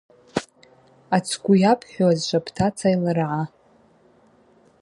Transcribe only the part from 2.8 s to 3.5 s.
йлыргӏа.